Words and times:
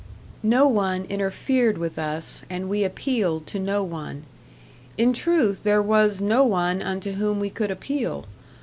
No 0.41 0.67
one 0.67 1.03
interfered 1.09 1.77
with 1.77 1.99
us, 1.99 2.43
and 2.49 2.67
we 2.67 2.83
appealed 2.83 3.45
to 3.45 3.59
no 3.59 3.83
one. 3.83 4.23
In 4.97 5.13
truth, 5.13 5.61
there 5.61 5.77
was 5.79 6.19
no 6.19 6.43
one 6.43 6.81
unto 6.81 7.11
whom 7.11 7.39
we 7.39 7.51
could 7.51 7.69
appeal. 7.69 8.25